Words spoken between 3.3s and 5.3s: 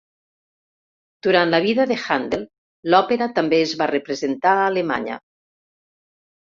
també es va representar a Alemanya.